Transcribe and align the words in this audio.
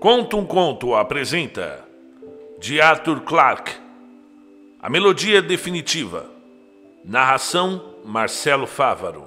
Conta 0.00 0.36
um 0.36 0.44
Conto 0.44 0.94
apresenta 0.94 1.84
de 2.60 2.80
Arthur 2.80 3.22
Clarke 3.22 3.72
A 4.80 4.88
Melodia 4.88 5.42
Definitiva 5.42 6.30
Narração 7.04 7.82
Marcelo 8.04 8.64
Fávaro 8.64 9.26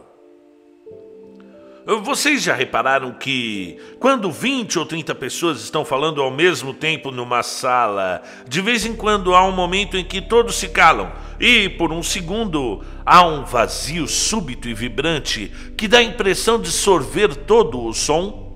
Vocês 2.02 2.42
já 2.42 2.56
repararam 2.56 3.12
que 3.12 3.78
quando 4.00 4.32
20 4.32 4.80
ou 4.80 4.86
30 4.86 5.14
pessoas 5.14 5.62
estão 5.62 5.84
falando 5.84 6.22
ao 6.22 6.32
mesmo 6.32 6.74
tempo 6.74 7.12
numa 7.12 7.44
sala, 7.44 8.22
de 8.48 8.62
vez 8.62 8.86
em 8.86 8.96
quando 8.96 9.36
há 9.36 9.44
um 9.44 9.52
momento 9.52 9.98
em 9.98 10.06
que 10.06 10.22
todos 10.22 10.56
se 10.56 10.70
calam 10.70 11.12
e 11.38 11.68
por 11.68 11.92
um 11.92 12.02
segundo 12.02 12.82
há 13.06 13.22
um 13.26 13.44
vazio 13.44 14.08
súbito 14.08 14.70
e 14.70 14.74
vibrante 14.74 15.52
que 15.76 15.90
dá 15.90 15.98
a 15.98 16.04
impressão 16.04 16.62
de 16.62 16.72
sorver 16.72 17.36
todo 17.36 17.84
o 17.84 17.94
som? 17.94 18.51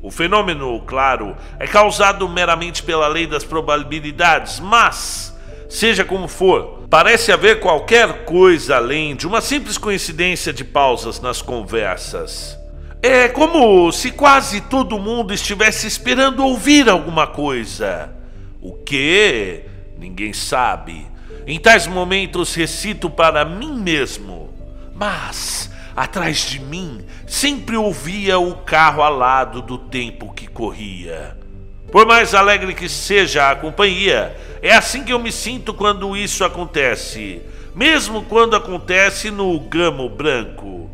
O 0.00 0.10
fenômeno, 0.10 0.80
claro, 0.86 1.36
é 1.58 1.66
causado 1.66 2.28
meramente 2.28 2.82
pela 2.82 3.08
lei 3.08 3.26
das 3.26 3.44
probabilidades, 3.44 4.60
mas, 4.60 5.36
seja 5.68 6.04
como 6.04 6.28
for, 6.28 6.86
parece 6.88 7.32
haver 7.32 7.58
qualquer 7.58 8.24
coisa 8.24 8.76
além 8.76 9.16
de 9.16 9.26
uma 9.26 9.40
simples 9.40 9.76
coincidência 9.76 10.52
de 10.52 10.64
pausas 10.64 11.20
nas 11.20 11.42
conversas. 11.42 12.56
É 13.02 13.28
como 13.28 13.90
se 13.92 14.10
quase 14.12 14.60
todo 14.62 14.98
mundo 14.98 15.34
estivesse 15.34 15.86
esperando 15.86 16.44
ouvir 16.44 16.88
alguma 16.88 17.26
coisa. 17.26 18.12
O 18.60 18.72
que? 18.72 19.62
Ninguém 19.98 20.32
sabe. 20.32 21.06
Em 21.46 21.58
tais 21.58 21.86
momentos 21.86 22.54
recito 22.54 23.08
para 23.08 23.44
mim 23.44 23.80
mesmo. 23.80 24.52
Mas 24.94 25.70
Atrás 25.98 26.42
de 26.42 26.60
mim 26.60 27.04
sempre 27.26 27.76
ouvia 27.76 28.38
o 28.38 28.54
carro 28.58 29.02
alado 29.02 29.60
do 29.60 29.76
tempo 29.76 30.32
que 30.32 30.46
corria. 30.46 31.36
Por 31.90 32.06
mais 32.06 32.34
alegre 32.34 32.72
que 32.72 32.88
seja 32.88 33.50
a 33.50 33.56
companhia, 33.56 34.36
é 34.62 34.72
assim 34.76 35.02
que 35.02 35.12
eu 35.12 35.18
me 35.18 35.32
sinto 35.32 35.74
quando 35.74 36.16
isso 36.16 36.44
acontece, 36.44 37.42
mesmo 37.74 38.22
quando 38.22 38.54
acontece 38.54 39.28
no 39.32 39.58
gamo 39.58 40.08
branco. 40.08 40.88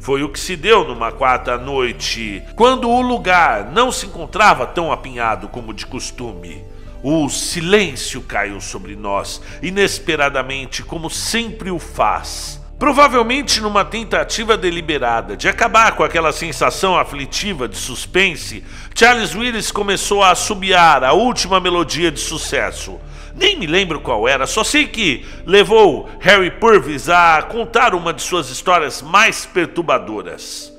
Foi 0.00 0.24
o 0.24 0.28
que 0.28 0.40
se 0.40 0.56
deu 0.56 0.82
numa 0.82 1.12
quarta 1.12 1.56
noite, 1.56 2.42
quando 2.56 2.90
o 2.90 3.00
lugar 3.00 3.70
não 3.70 3.92
se 3.92 4.06
encontrava 4.06 4.66
tão 4.66 4.90
apinhado 4.90 5.46
como 5.46 5.72
de 5.72 5.86
costume. 5.86 6.64
O 7.04 7.28
silêncio 7.28 8.20
caiu 8.22 8.60
sobre 8.60 8.96
nós, 8.96 9.40
inesperadamente, 9.62 10.82
como 10.82 11.08
sempre 11.08 11.70
o 11.70 11.78
faz. 11.78 12.59
Provavelmente 12.80 13.60
numa 13.60 13.84
tentativa 13.84 14.56
deliberada 14.56 15.36
de 15.36 15.46
acabar 15.46 15.94
com 15.94 16.02
aquela 16.02 16.32
sensação 16.32 16.96
aflitiva 16.96 17.68
de 17.68 17.76
suspense, 17.76 18.64
Charles 18.94 19.34
Willis 19.34 19.70
começou 19.70 20.22
a 20.22 20.30
assobiar 20.30 21.04
a 21.04 21.12
última 21.12 21.60
melodia 21.60 22.10
de 22.10 22.18
sucesso. 22.18 22.98
Nem 23.36 23.58
me 23.58 23.66
lembro 23.66 24.00
qual 24.00 24.26
era, 24.26 24.46
só 24.46 24.64
sei 24.64 24.86
que 24.86 25.26
levou 25.44 26.08
Harry 26.20 26.50
Purvis 26.52 27.10
a 27.10 27.42
contar 27.42 27.94
uma 27.94 28.14
de 28.14 28.22
suas 28.22 28.48
histórias 28.48 29.02
mais 29.02 29.44
perturbadoras. 29.44 30.72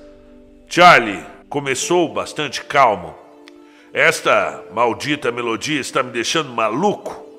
Charlie 0.68 1.24
começou 1.48 2.12
bastante 2.12 2.64
calmo. 2.64 3.14
Esta 3.94 4.64
maldita 4.74 5.32
melodia 5.32 5.80
está 5.80 6.02
me 6.02 6.10
deixando 6.10 6.50
maluco. 6.50 7.31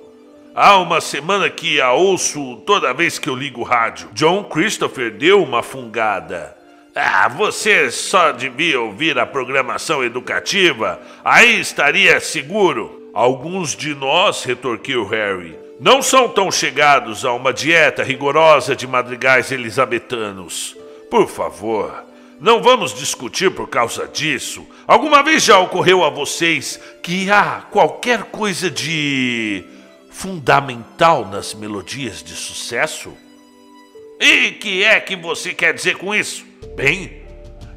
Há 0.55 0.77
uma 0.77 1.01
semana 1.01 1.49
que 1.49 1.81
a 1.81 1.93
ouço 1.93 2.57
toda 2.67 2.93
vez 2.93 3.19
que 3.19 3.27
eu 3.27 3.35
ligo 3.35 3.63
o 3.63 3.65
rádio. 3.65 4.11
John 4.13 4.45
Christopher 4.45 5.11
deu 5.11 5.43
uma 5.43 5.63
fungada. 5.63 6.55
Ah, 6.95 7.27
você 7.27 7.91
só 7.91 8.33
devia 8.33 8.79
ouvir 8.79 9.19
a 9.19 9.25
programação 9.25 10.05
educativa. 10.05 11.01
Aí 11.25 11.59
estaria 11.59 12.21
seguro. 12.21 13.11
Alguns 13.15 13.75
de 13.75 13.95
nós, 13.95 14.45
retorquiu 14.45 15.07
Harry, 15.07 15.59
não 15.81 16.03
são 16.03 16.29
tão 16.29 16.51
chegados 16.51 17.25
a 17.25 17.33
uma 17.33 17.53
dieta 17.53 18.03
rigorosa 18.03 18.77
de 18.77 18.87
madrigais 18.87 19.51
elisabetanos. 19.51 20.77
Por 21.11 21.29
favor, 21.29 22.05
não 22.39 22.63
vamos 22.63 22.95
discutir 22.95 23.51
por 23.51 23.69
causa 23.69 24.07
disso. 24.07 24.67
Alguma 24.87 25.23
vez 25.23 25.45
já 25.45 25.59
ocorreu 25.59 26.05
a 26.05 26.11
vocês 26.11 26.79
que 27.03 27.31
há 27.31 27.63
qualquer 27.71 28.25
coisa 28.25 28.71
de 28.71 29.65
fundamental 30.13 31.27
nas 31.27 31.55
melodias 31.55 32.23
de 32.23 32.35
sucesso? 32.35 33.13
E 34.21 34.53
que 34.53 34.85
é 34.85 35.01
que 35.01 35.17
você 35.17 35.53
quer 35.53 35.75
dizer 35.75 35.97
com 35.97 36.15
isso? 36.15 36.47
Bem, 36.77 37.23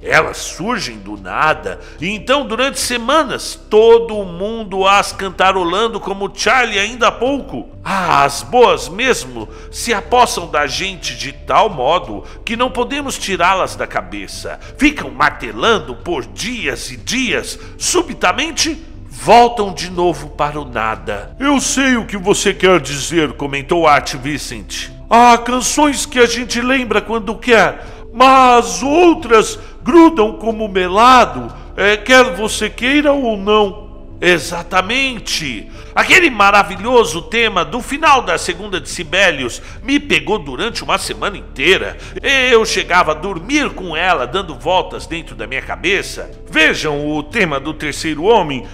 elas 0.05 0.37
surgem 0.37 0.99
do 0.99 1.17
nada, 1.17 1.79
e 1.99 2.07
então 2.09 2.45
durante 2.45 2.79
semanas 2.79 3.59
todo 3.69 4.23
mundo 4.23 4.87
as 4.87 5.11
cantarolando 5.11 5.99
como 5.99 6.31
Charlie 6.31 6.77
ainda 6.77 7.07
há 7.07 7.11
pouco. 7.11 7.69
Ah, 7.83 8.23
as 8.23 8.43
boas 8.43 8.87
mesmo 8.87 9.49
se 9.71 9.91
apossam 9.91 10.47
da 10.51 10.67
gente 10.67 11.15
de 11.15 11.31
tal 11.31 11.69
modo 11.69 12.23
que 12.45 12.55
não 12.55 12.69
podemos 12.69 13.17
tirá-las 13.17 13.75
da 13.75 13.87
cabeça. 13.87 14.59
Ficam 14.77 15.09
martelando 15.09 15.95
por 15.95 16.23
dias 16.27 16.91
e 16.91 16.97
dias, 16.97 17.57
subitamente 17.77 18.94
voltam 19.21 19.73
de 19.73 19.89
novo 19.89 20.29
para 20.29 20.59
o 20.59 20.65
nada. 20.65 21.35
Eu 21.39 21.59
sei 21.59 21.95
o 21.95 22.05
que 22.05 22.17
você 22.17 22.53
quer 22.53 22.79
dizer, 22.79 23.33
comentou 23.33 23.87
Art 23.87 24.15
Vincent. 24.15 24.89
Há 25.09 25.37
canções 25.37 26.05
que 26.05 26.19
a 26.19 26.25
gente 26.25 26.61
lembra 26.61 27.01
quando 27.01 27.35
quer, 27.35 27.85
mas 28.13 28.83
outras 28.83 29.57
grudam 29.83 30.33
como 30.33 30.67
melado, 30.67 31.51
é, 31.77 31.95
quer 31.95 32.35
você 32.35 32.69
queira 32.69 33.13
ou 33.13 33.37
não. 33.37 33.84
Exatamente! 34.19 35.69
Aquele 35.93 36.29
maravilhoso 36.29 37.21
tema 37.23 37.63
do 37.63 37.81
final 37.81 38.21
da 38.21 38.37
segunda 38.37 38.79
de 38.79 38.89
Sibelius 38.89 39.61
me 39.83 39.99
pegou 39.99 40.39
durante 40.39 40.83
uma 40.83 40.97
semana 40.97 41.37
inteira. 41.37 41.97
Eu 42.21 42.65
chegava 42.65 43.11
a 43.11 43.15
dormir 43.15 43.69
com 43.71 43.95
ela 43.95 44.25
dando 44.25 44.55
voltas 44.55 45.05
dentro 45.05 45.35
da 45.35 45.45
minha 45.45 45.61
cabeça. 45.61 46.31
Vejam 46.49 47.09
o 47.09 47.23
tema 47.23 47.59
do 47.59 47.73
terceiro 47.73 48.23
homem. 48.23 48.65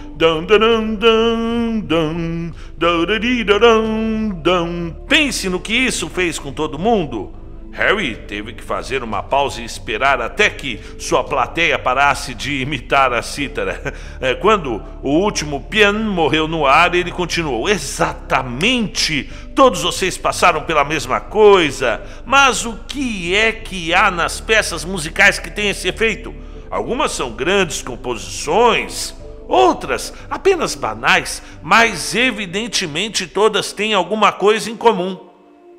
Pense 5.08 5.50
no 5.50 5.60
que 5.60 5.74
isso 5.74 6.10
fez 6.10 6.40
com 6.40 6.54
todo 6.54 6.80
mundo. 6.80 7.41
Harry 7.74 8.18
teve 8.28 8.52
que 8.52 8.64
fazer 8.64 9.02
uma 9.02 9.24
pausa 9.24 9.62
e 9.62 9.66
esperar 9.66 10.22
até 10.22 10.50
que 10.50 10.80
sua 11.00 11.24
plateia 11.24 11.80
parasse 11.80 12.34
de 12.34 12.62
imitar 12.62 13.14
a 13.14 13.22
cítara. 13.22 13.82
É, 14.20 14.36
quando 14.36 14.84
o 15.02 15.10
último 15.10 15.62
piano 15.62 16.00
morreu 16.12 16.48
no 16.48 16.66
ar, 16.68 16.94
ele 16.94 17.12
continuou: 17.12 17.68
Exatamente! 17.68 19.32
Todos 19.56 19.82
vocês 19.82 20.16
passaram 20.16 20.64
pela 20.64 20.84
mesma 20.84 21.20
coisa, 21.20 22.02
mas 22.24 22.64
o 22.66 22.78
que 22.88 23.36
é 23.36 23.52
que 23.52 23.94
há 23.96 24.12
nas 24.12 24.40
peças 24.40 24.86
musicais 24.86 25.40
que 25.40 25.50
têm 25.50 25.70
esse 25.70 25.88
efeito? 25.88 26.36
Algumas 26.70 27.14
são 27.14 27.32
grandes 27.32 27.82
composições, 27.82 29.16
outras 29.48 30.14
apenas 30.30 30.76
banais, 30.76 31.42
mas 31.64 32.14
evidentemente 32.14 33.26
todas 33.26 33.74
têm 33.74 33.96
alguma 33.96 34.32
coisa 34.32 34.70
em 34.70 34.76
comum. 34.78 35.31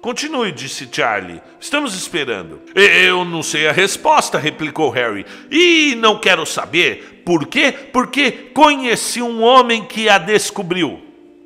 Continue, 0.02 0.50
disse 0.50 0.88
Charlie. 0.90 1.40
Estamos 1.60 1.94
esperando. 1.94 2.60
Eu 2.74 3.24
não 3.24 3.40
sei 3.40 3.68
a 3.68 3.72
resposta, 3.72 4.36
replicou 4.36 4.90
Harry. 4.90 5.24
E 5.48 5.94
não 5.94 6.18
quero 6.18 6.44
saber. 6.44 7.22
Por 7.24 7.46
quê? 7.46 7.70
Porque 7.70 8.32
conheci 8.52 9.22
um 9.22 9.40
homem 9.40 9.84
que 9.84 10.08
a 10.08 10.18
descobriu. 10.18 11.00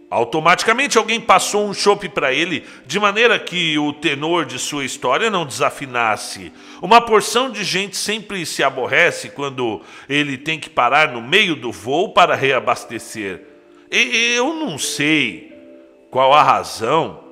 Automaticamente 0.08 0.96
alguém 0.96 1.20
passou 1.20 1.68
um 1.68 1.74
chope 1.74 2.08
para 2.08 2.32
ele, 2.32 2.64
de 2.86 2.98
maneira 2.98 3.38
que 3.38 3.78
o 3.78 3.92
tenor 3.92 4.46
de 4.46 4.58
sua 4.58 4.86
história 4.86 5.28
não 5.28 5.44
desafinasse. 5.44 6.50
Uma 6.80 7.02
porção 7.02 7.50
de 7.50 7.62
gente 7.62 7.94
sempre 7.94 8.46
se 8.46 8.62
aborrece 8.62 9.28
quando 9.28 9.82
ele 10.08 10.38
tem 10.38 10.58
que 10.58 10.70
parar 10.70 11.12
no 11.12 11.20
meio 11.20 11.56
do 11.56 11.70
voo 11.70 12.14
para 12.14 12.34
reabastecer. 12.34 13.42
Eu 13.90 14.54
não 14.54 14.78
sei 14.78 15.52
qual 16.10 16.32
a 16.32 16.42
razão 16.42 17.25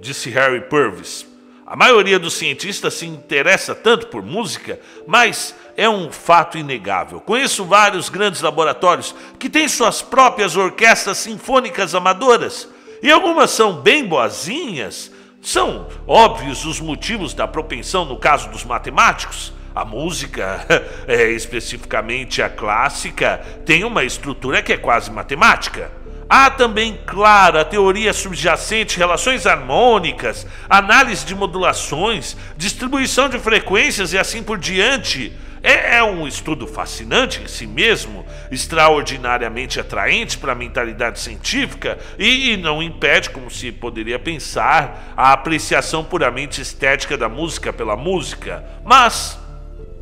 disse 0.00 0.30
Harry 0.30 0.60
Purvis. 0.62 1.26
A 1.66 1.76
maioria 1.76 2.18
dos 2.18 2.34
cientistas 2.34 2.94
se 2.94 3.04
interessa 3.04 3.74
tanto 3.74 4.06
por 4.06 4.22
música, 4.22 4.80
mas 5.06 5.54
é 5.76 5.88
um 5.88 6.10
fato 6.10 6.56
inegável. 6.56 7.20
Conheço 7.20 7.64
vários 7.64 8.08
grandes 8.08 8.40
laboratórios 8.40 9.14
que 9.38 9.50
têm 9.50 9.68
suas 9.68 10.00
próprias 10.00 10.56
orquestras 10.56 11.18
sinfônicas 11.18 11.94
amadoras, 11.94 12.66
e 13.02 13.10
algumas 13.10 13.50
são 13.50 13.74
bem 13.74 14.04
boazinhas. 14.04 15.12
São 15.40 15.86
óbvios 16.06 16.64
os 16.64 16.80
motivos 16.80 17.32
da 17.32 17.46
propensão 17.46 18.04
no 18.04 18.16
caso 18.16 18.48
dos 18.48 18.64
matemáticos. 18.64 19.52
A 19.74 19.84
música, 19.84 20.66
é, 21.06 21.30
especificamente 21.30 22.42
a 22.42 22.48
clássica, 22.48 23.40
tem 23.64 23.84
uma 23.84 24.02
estrutura 24.02 24.62
que 24.62 24.72
é 24.72 24.76
quase 24.76 25.10
matemática. 25.10 25.97
Há 26.28 26.50
também, 26.50 26.98
claro, 27.06 27.58
a 27.58 27.64
teoria 27.64 28.12
subjacente, 28.12 28.98
relações 28.98 29.46
harmônicas, 29.46 30.46
análise 30.68 31.24
de 31.24 31.34
modulações, 31.34 32.36
distribuição 32.54 33.30
de 33.30 33.38
frequências 33.38 34.12
e 34.12 34.18
assim 34.18 34.42
por 34.42 34.58
diante. 34.58 35.32
É, 35.62 35.96
é 35.96 36.04
um 36.04 36.28
estudo 36.28 36.66
fascinante 36.66 37.40
em 37.42 37.48
si 37.48 37.66
mesmo, 37.66 38.26
extraordinariamente 38.50 39.80
atraente 39.80 40.36
para 40.36 40.52
a 40.52 40.54
mentalidade 40.54 41.18
científica 41.18 41.98
e, 42.18 42.52
e 42.52 42.56
não 42.58 42.82
impede, 42.82 43.30
como 43.30 43.50
se 43.50 43.72
poderia 43.72 44.18
pensar, 44.18 45.14
a 45.16 45.32
apreciação 45.32 46.04
puramente 46.04 46.60
estética 46.60 47.16
da 47.16 47.28
música 47.28 47.72
pela 47.72 47.96
música. 47.96 48.64
Mas 48.84 49.38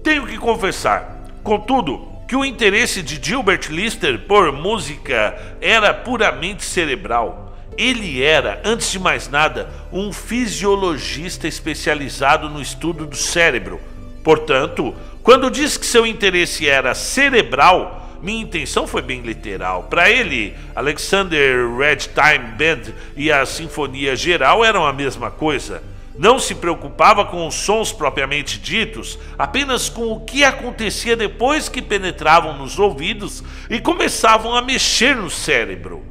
tenho 0.03 0.27
que 0.27 0.37
confessar, 0.37 1.25
contudo, 1.43 2.16
que 2.27 2.35
o 2.35 2.45
interesse 2.45 3.03
de 3.03 3.21
Gilbert 3.23 3.69
Lister 3.71 4.19
por 4.21 4.53
música 4.53 5.37
era 5.61 5.95
puramente 5.95 6.65
cerebral. 6.65 7.57
Ele 7.79 8.23
era, 8.23 8.61
antes 8.65 8.91
de 8.91 8.99
mais 8.99 9.29
nada, 9.29 9.71
um 9.93 10.13
fisiologista 10.13 11.47
especializado 11.47 12.49
no 12.49 12.61
estudo 12.61 13.07
do 13.07 13.17
cérebro. 13.17 13.81
Portanto, 14.25 14.95
quando 15.23 15.51
diz 15.51 15.77
que 15.77 15.87
seu 15.87 16.07
interesse 16.07 16.69
era 16.69 16.95
cerebral, 16.95 18.19
minha 18.23 18.43
intenção 18.43 18.87
foi 18.87 19.03
bem 19.03 19.21
literal. 19.21 19.85
Para 19.85 20.11
ele, 20.11 20.57
Alexander 20.75 21.71
Ragtime 21.77 22.57
Band 22.57 22.93
e 23.15 23.31
a 23.31 23.45
Sinfonia 23.45 24.17
Geral 24.17 24.65
eram 24.65 24.87
a 24.87 24.93
mesma 24.93 25.31
coisa. 25.31 25.83
Não 26.19 26.39
se 26.39 26.55
preocupava 26.55 27.27
com 27.27 27.47
os 27.47 27.55
sons 27.55 27.93
propriamente 27.93 28.59
ditos, 28.59 29.19
apenas 29.39 29.89
com 29.89 30.13
o 30.13 30.21
que 30.21 30.45
acontecia 30.45 31.15
depois 31.15 31.69
que 31.69 31.83
penetravam 31.83 32.57
nos 32.57 32.79
ouvidos 32.79 33.45
e 33.69 33.79
começavam 33.79 34.55
a 34.55 34.63
mexer 34.63 35.15
no 35.15 35.31
cérebro. 35.31 36.05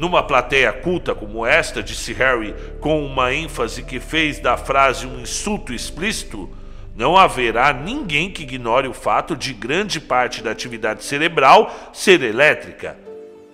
Numa 0.00 0.22
plateia 0.22 0.72
culta 0.72 1.14
como 1.14 1.44
esta, 1.44 1.82
disse 1.82 2.12
Harry 2.14 2.54
com 2.80 3.04
uma 3.04 3.34
ênfase 3.34 3.82
que 3.82 4.00
fez 4.00 4.38
da 4.38 4.56
frase 4.56 5.06
um 5.06 5.20
insulto 5.20 5.74
explícito, 5.74 6.48
não 6.96 7.16
haverá 7.16 7.72
ninguém 7.72 8.30
que 8.30 8.42
ignore 8.42 8.88
o 8.88 8.94
fato 8.94 9.36
de 9.36 9.52
grande 9.52 10.00
parte 10.00 10.42
da 10.42 10.50
atividade 10.50 11.04
cerebral 11.04 11.90
ser 11.92 12.22
elétrica. 12.22 13.09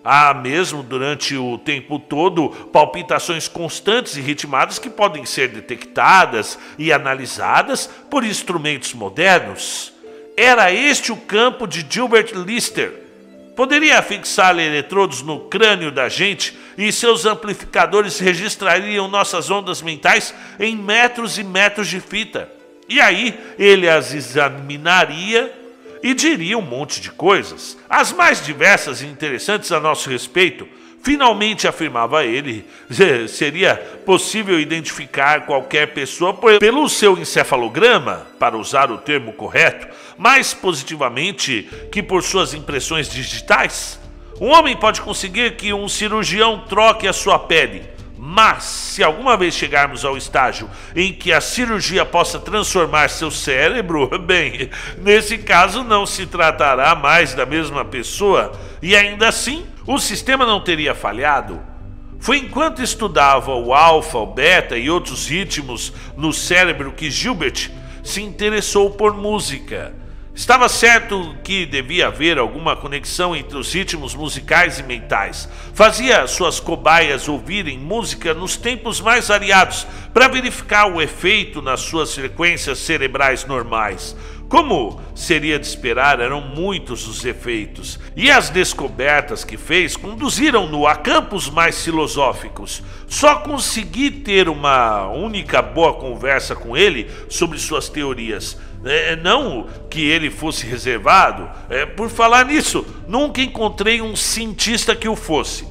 Há 0.09 0.33
mesmo 0.33 0.85
durante 0.85 1.37
o 1.37 1.59
tempo 1.59 1.99
todo 1.99 2.51
palpitações 2.73 3.49
constantes 3.49 4.17
e 4.17 4.21
ritmadas 4.21 4.79
que 4.79 4.89
podem 4.89 5.27
ser 5.27 5.49
detectadas 5.49 6.57
e 6.79 6.93
analisadas 6.93 7.91
por 8.09 8.23
instrumentos 8.23 8.95
modernos. 8.95 9.93
Era 10.37 10.71
este 10.71 11.11
o 11.11 11.17
campo 11.17 11.67
de 11.67 11.85
Gilbert 11.91 12.31
Lister. 12.37 12.93
Poderia 13.57 14.01
fixar 14.01 14.57
eletrodos 14.57 15.23
no 15.23 15.41
crânio 15.49 15.91
da 15.91 16.09
gente 16.09 16.57
e 16.79 16.93
seus 16.93 17.27
amplificadores 17.27 18.21
registrariam 18.21 19.09
nossas 19.09 19.51
ondas 19.51 19.83
mentais 19.83 20.33
em 20.61 20.77
metros 20.77 21.37
e 21.37 21.43
metros 21.43 21.89
de 21.89 21.99
fita. 21.99 22.49
E 22.89 23.01
aí 23.01 23.37
ele 23.59 23.89
as 23.89 24.15
examinaria 24.15 25.66
e 26.03 26.15
diria 26.15 26.59
um 26.59 26.63
monte 26.63 27.01
de 27.01 27.11
coisas, 27.11 27.77
as 27.89 28.13
mais 28.13 28.45
diversas 28.45 29.03
e 29.03 29.07
interessantes 29.07 29.73
a 29.73 29.81
nosso 29.81 30.11
respeito. 30.11 30.69
Finalmente, 31.03 31.69
afirmava 31.69 32.25
ele, 32.25 32.67
seria 33.29 33.77
possível 34.05 34.59
identificar 34.59 35.47
qualquer 35.47 35.95
pessoa 35.95 36.35
pelo 36.59 36.89
seu 36.89 37.17
encefalograma, 37.17 38.27
para 38.41 38.57
usar 38.57 38.91
o 38.91 38.99
termo 38.99 39.33
correto, 39.33 39.87
mais 40.19 40.53
positivamente 40.53 41.69
que 41.93 42.03
por 42.03 42.25
suas 42.25 42.55
impressões 42.55 43.09
digitais. 43.09 44.01
Um 44.41 44.49
homem 44.49 44.77
pode 44.77 45.01
conseguir 45.01 45.55
que 45.57 45.73
um 45.73 45.89
cirurgião 45.89 46.65
troque 46.69 47.07
a 47.07 47.13
sua 47.13 47.39
pele 47.39 47.96
mas, 48.19 48.65
se 48.65 49.03
alguma 49.03 49.37
vez 49.37 49.55
chegarmos 49.55 50.05
ao 50.05 50.17
estágio 50.17 50.71
em 50.95 51.13
que 51.13 51.33
a 51.33 51.41
cirurgia 51.41 52.05
possa 52.05 52.39
transformar 52.39 53.11
seu 53.11 53.31
cérebro, 53.31 54.09
bem, 54.19 54.71
nesse 54.99 55.39
caso 55.39 55.85
não 55.85 56.07
se 56.07 56.27
tratará 56.27 56.95
mais 56.95 57.35
da 57.35 57.45
mesma 57.45 57.85
pessoa 57.85 58.53
e 58.81 58.97
ainda 58.97 59.29
assim 59.29 59.67
o 59.87 59.99
sistema 59.99 60.47
não 60.47 60.61
teria 60.61 60.95
falhado. 60.95 61.61
Foi 62.19 62.39
enquanto 62.39 62.83
estudava 62.83 63.55
o 63.55 63.75
alfa, 63.75 64.19
o 64.19 64.27
beta 64.27 64.79
e 64.79 64.89
outros 64.89 65.29
ritmos 65.29 65.93
no 66.17 66.33
cérebro 66.33 66.93
que 66.93 67.11
Gilbert 67.11 67.71
se 68.03 68.23
interessou 68.23 68.91
por 68.91 69.15
música 69.15 69.95
Estava 70.37 70.69
certo 70.69 71.35
que 71.43 71.65
devia 71.65 72.09
haver 72.09 72.37
alguma 72.37 72.77
conexão 72.77 73.35
entre 73.35 73.57
os 73.57 73.73
ritmos 73.73 74.15
musicais 74.15 74.79
e 74.79 74.83
mentais. 74.83 75.49
Fazia 75.73 76.27
suas 76.27 76.61
cobaias 76.61 77.27
ouvirem 77.27 77.79
música 77.79 78.35
nos 78.35 78.55
tempos 78.55 79.01
mais 79.01 79.29
variados 79.29 79.87
para 80.13 80.29
verificar 80.29 80.93
o 80.93 81.01
efeito 81.01 81.63
nas 81.63 81.81
suas 81.81 82.15
frequências 82.15 82.81
cerebrais 82.81 83.47
normais. 83.47 84.15
Como 84.49 85.01
seria 85.13 85.59
de 85.59 85.67
esperar, 85.67 86.21
eram 86.21 86.41
muitos 86.41 87.09
os 87.09 87.25
efeitos, 87.25 87.99
e 88.15 88.31
as 88.31 88.49
descobertas 88.49 89.43
que 89.43 89.57
fez 89.57 89.97
conduziram-no 89.97 90.87
a 90.87 90.95
campos 90.95 91.51
mais 91.51 91.83
filosóficos. 91.83 92.81
Só 93.09 93.37
consegui 93.37 94.09
ter 94.09 94.49
uma 94.49 95.09
única 95.09 95.61
boa 95.61 95.95
conversa 95.95 96.55
com 96.55 96.77
ele 96.77 97.11
sobre 97.29 97.59
suas 97.59 97.89
teorias. 97.89 98.57
É, 98.85 99.17
não 99.17 99.67
que 99.91 100.01
ele 100.07 100.31
fosse 100.31 100.65
reservado, 100.65 101.51
é, 101.69 101.85
por 101.85 102.09
falar 102.09 102.45
nisso, 102.45 102.87
nunca 103.09 103.43
encontrei 103.43 104.01
um 104.01 104.15
cientista 104.15 104.95
que 104.95 105.09
o 105.09 105.17
fosse. 105.17 105.67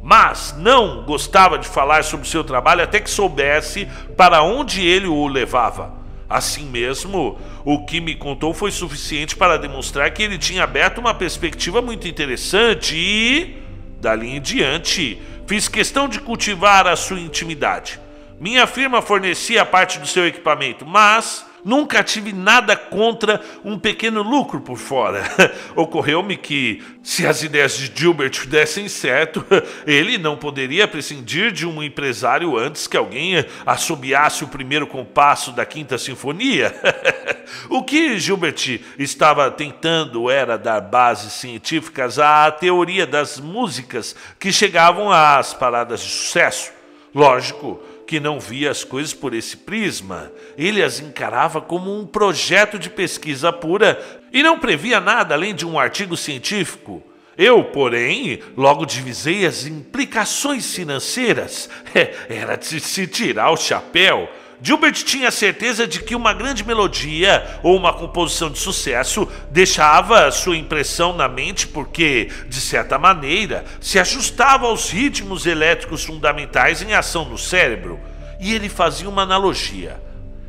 Mas 0.00 0.54
não 0.56 1.02
gostava 1.02 1.58
de 1.58 1.66
falar 1.66 2.04
sobre 2.04 2.28
seu 2.28 2.44
trabalho 2.44 2.84
até 2.84 3.00
que 3.00 3.10
soubesse 3.10 3.88
para 4.16 4.40
onde 4.42 4.86
ele 4.86 5.08
o 5.08 5.26
levava. 5.26 5.99
Assim 6.30 6.64
mesmo, 6.64 7.36
o 7.64 7.84
que 7.84 8.00
me 8.00 8.14
contou 8.14 8.54
foi 8.54 8.70
suficiente 8.70 9.34
para 9.34 9.58
demonstrar 9.58 10.08
que 10.12 10.22
ele 10.22 10.38
tinha 10.38 10.62
aberto 10.62 10.98
uma 10.98 11.12
perspectiva 11.12 11.82
muito 11.82 12.06
interessante 12.06 12.94
e, 12.96 13.60
dali 14.00 14.36
em 14.36 14.40
diante, 14.40 15.20
fiz 15.44 15.66
questão 15.66 16.08
de 16.08 16.20
cultivar 16.20 16.86
a 16.86 16.94
sua 16.94 17.18
intimidade. 17.18 17.98
Minha 18.38 18.64
firma 18.68 19.02
fornecia 19.02 19.66
parte 19.66 19.98
do 19.98 20.06
seu 20.06 20.24
equipamento, 20.24 20.86
mas 20.86 21.44
Nunca 21.64 22.02
tive 22.02 22.32
nada 22.32 22.76
contra 22.76 23.40
um 23.64 23.78
pequeno 23.78 24.22
lucro 24.22 24.60
por 24.60 24.78
fora. 24.78 25.22
Ocorreu-me 25.76 26.36
que, 26.36 26.82
se 27.02 27.26
as 27.26 27.42
ideias 27.42 27.76
de 27.76 27.92
Gilbert 27.94 28.46
dessem 28.46 28.88
certo, 28.88 29.44
ele 29.86 30.18
não 30.18 30.36
poderia 30.36 30.88
prescindir 30.88 31.52
de 31.52 31.66
um 31.66 31.82
empresário 31.82 32.56
antes 32.56 32.86
que 32.86 32.96
alguém 32.96 33.44
assobiasse 33.66 34.44
o 34.44 34.48
primeiro 34.48 34.86
compasso 34.86 35.52
da 35.52 35.66
Quinta 35.66 35.98
Sinfonia. 35.98 36.74
o 37.68 37.82
que 37.82 38.18
Gilbert 38.18 38.80
estava 38.98 39.50
tentando 39.50 40.30
era 40.30 40.56
dar 40.56 40.80
bases 40.80 41.32
científicas 41.34 42.18
à 42.18 42.50
teoria 42.50 43.06
das 43.06 43.38
músicas 43.38 44.16
que 44.38 44.52
chegavam 44.52 45.10
às 45.12 45.52
paradas 45.52 46.00
de 46.00 46.10
sucesso. 46.10 46.72
Lógico, 47.14 47.82
que 48.10 48.18
não 48.18 48.40
via 48.40 48.72
as 48.72 48.82
coisas 48.82 49.14
por 49.14 49.32
esse 49.32 49.56
prisma. 49.56 50.32
Ele 50.58 50.82
as 50.82 50.98
encarava 50.98 51.60
como 51.60 51.96
um 51.96 52.04
projeto 52.04 52.76
de 52.76 52.90
pesquisa 52.90 53.52
pura 53.52 54.02
e 54.32 54.42
não 54.42 54.58
previa 54.58 54.98
nada 54.98 55.32
além 55.32 55.54
de 55.54 55.64
um 55.64 55.78
artigo 55.78 56.16
científico. 56.16 57.00
Eu, 57.38 57.62
porém, 57.62 58.42
logo 58.56 58.84
divisei 58.84 59.46
as 59.46 59.64
implicações 59.64 60.74
financeiras. 60.74 61.70
Era 62.28 62.56
de 62.56 62.80
se 62.80 63.06
tirar 63.06 63.52
o 63.52 63.56
chapéu. 63.56 64.28
Gilbert 64.62 64.92
tinha 64.92 65.30
certeza 65.30 65.86
de 65.86 66.00
que 66.00 66.14
uma 66.14 66.34
grande 66.34 66.62
melodia 66.64 67.60
ou 67.62 67.74
uma 67.76 67.94
composição 67.94 68.50
de 68.50 68.58
sucesso 68.58 69.26
deixava 69.50 70.30
sua 70.30 70.56
impressão 70.56 71.14
na 71.16 71.28
mente 71.28 71.66
porque, 71.66 72.30
de 72.46 72.60
certa 72.60 72.98
maneira, 72.98 73.64
se 73.80 73.98
ajustava 73.98 74.66
aos 74.66 74.90
ritmos 74.90 75.46
elétricos 75.46 76.04
fundamentais 76.04 76.82
em 76.82 76.92
ação 76.92 77.24
no 77.24 77.38
cérebro. 77.38 77.98
E 78.38 78.54
ele 78.54 78.68
fazia 78.68 79.08
uma 79.08 79.22
analogia. 79.22 80.00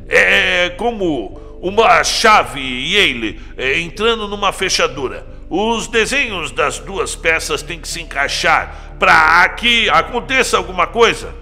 É 0.08 0.70
como 0.76 1.40
uma 1.62 2.04
chave 2.04 2.60
Yale 2.60 3.40
é, 3.56 3.80
entrando 3.80 4.28
numa 4.28 4.52
fechadura. 4.52 5.26
Os 5.48 5.86
desenhos 5.86 6.50
das 6.50 6.78
duas 6.78 7.14
peças 7.14 7.62
têm 7.62 7.78
que 7.78 7.88
se 7.88 8.00
encaixar 8.00 8.94
para 8.98 9.48
que 9.50 9.88
aconteça 9.88 10.56
alguma 10.56 10.86
coisa. 10.86 11.34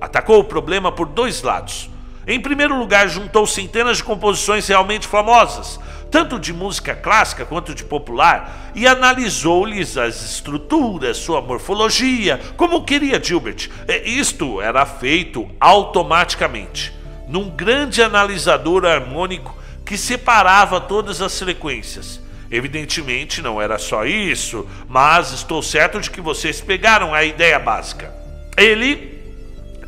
Atacou 0.00 0.40
o 0.40 0.44
problema 0.44 0.90
por 0.90 1.06
dois 1.06 1.42
lados. 1.42 1.90
Em 2.26 2.40
primeiro 2.40 2.76
lugar, 2.76 3.08
juntou 3.08 3.46
centenas 3.46 3.98
de 3.98 4.04
composições 4.04 4.66
realmente 4.66 5.06
famosas, 5.06 5.78
tanto 6.10 6.40
de 6.40 6.52
música 6.52 6.92
clássica 6.92 7.44
quanto 7.44 7.72
de 7.72 7.84
popular, 7.84 8.72
e 8.74 8.84
analisou-lhes 8.84 9.96
as 9.96 10.22
estruturas, 10.22 11.18
sua 11.18 11.40
morfologia, 11.40 12.40
como 12.56 12.84
queria 12.84 13.22
Gilbert. 13.22 13.70
É, 13.86 14.08
isto 14.08 14.60
era 14.60 14.84
feito 14.84 15.48
automaticamente, 15.60 16.92
num 17.28 17.48
grande 17.48 18.02
analisador 18.02 18.84
harmônico 18.84 19.56
que 19.84 19.96
separava 19.96 20.80
todas 20.80 21.22
as 21.22 21.38
frequências. 21.38 22.20
Evidentemente 22.50 23.40
não 23.40 23.62
era 23.62 23.78
só 23.78 24.04
isso, 24.04 24.68
mas 24.88 25.32
estou 25.32 25.62
certo 25.62 26.00
de 26.00 26.10
que 26.10 26.20
vocês 26.20 26.60
pegaram 26.60 27.14
a 27.14 27.22
ideia 27.22 27.58
básica. 27.58 28.12
Ele 28.56 29.16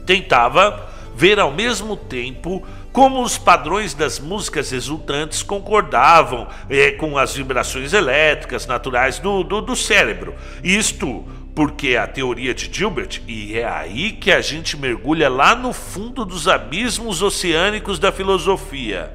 tentava 0.06 0.87
ver 1.18 1.40
ao 1.40 1.50
mesmo 1.50 1.96
tempo 1.96 2.64
como 2.92 3.20
os 3.24 3.36
padrões 3.36 3.92
das 3.92 4.20
músicas 4.20 4.72
exultantes 4.72 5.42
concordavam 5.42 6.46
é, 6.70 6.92
com 6.92 7.18
as 7.18 7.34
vibrações 7.34 7.92
elétricas 7.92 8.68
naturais 8.68 9.18
do, 9.18 9.42
do, 9.42 9.60
do 9.60 9.74
cérebro. 9.74 10.36
Isto 10.62 11.24
porque 11.56 11.96
a 11.96 12.06
teoria 12.06 12.54
de 12.54 12.70
Gilbert, 12.72 13.20
e 13.26 13.58
é 13.58 13.66
aí 13.66 14.12
que 14.12 14.30
a 14.30 14.40
gente 14.40 14.76
mergulha 14.76 15.28
lá 15.28 15.56
no 15.56 15.72
fundo 15.72 16.24
dos 16.24 16.46
abismos 16.46 17.20
oceânicos 17.20 17.98
da 17.98 18.12
filosofia, 18.12 19.12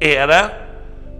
era 0.00 0.66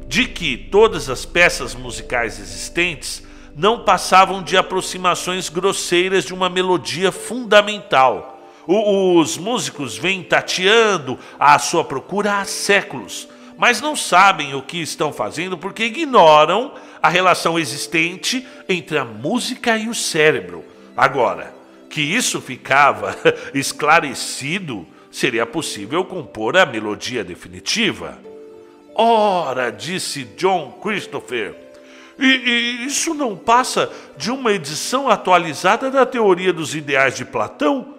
de 0.08 0.24
que 0.24 0.56
todas 0.56 1.10
as 1.10 1.26
peças 1.26 1.74
musicais 1.74 2.40
existentes 2.40 3.22
não 3.54 3.84
passavam 3.84 4.42
de 4.42 4.56
aproximações 4.56 5.50
grosseiras 5.50 6.24
de 6.24 6.32
uma 6.32 6.48
melodia 6.48 7.12
fundamental 7.12 8.33
os 8.66 9.36
músicos 9.36 9.96
vêm 9.96 10.22
tateando 10.22 11.18
à 11.38 11.58
sua 11.58 11.84
procura 11.84 12.38
há 12.38 12.44
séculos, 12.44 13.28
mas 13.56 13.80
não 13.80 13.94
sabem 13.94 14.54
o 14.54 14.62
que 14.62 14.80
estão 14.80 15.12
fazendo 15.12 15.56
porque 15.56 15.84
ignoram 15.84 16.72
a 17.02 17.08
relação 17.08 17.58
existente 17.58 18.46
entre 18.68 18.98
a 18.98 19.04
música 19.04 19.76
e 19.76 19.88
o 19.88 19.94
cérebro. 19.94 20.64
Agora, 20.96 21.54
que 21.90 22.00
isso 22.00 22.40
ficava 22.40 23.16
esclarecido, 23.54 24.86
seria 25.10 25.46
possível 25.46 26.04
compor 26.04 26.56
a 26.56 26.66
melodia 26.66 27.22
definitiva. 27.22 28.18
Ora, 28.94 29.70
disse 29.70 30.24
John 30.36 30.78
Christopher, 30.82 31.54
e, 32.18 32.26
e, 32.26 32.86
isso 32.86 33.12
não 33.12 33.36
passa 33.36 33.90
de 34.16 34.30
uma 34.30 34.52
edição 34.52 35.08
atualizada 35.08 35.90
da 35.90 36.06
teoria 36.06 36.52
dos 36.52 36.74
ideais 36.74 37.16
de 37.16 37.24
Platão? 37.24 37.94